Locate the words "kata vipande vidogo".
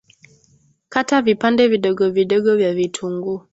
0.89-2.09